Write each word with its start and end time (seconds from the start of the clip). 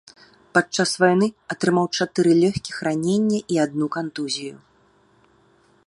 Падчас 0.57 0.91
вайны 1.01 1.27
атрымаў 1.55 1.85
чатыры 1.99 2.31
лёгкіх 2.43 2.75
ранення 2.89 3.39
і 3.57 3.61
адну 3.67 3.85
кантузію. 3.99 4.55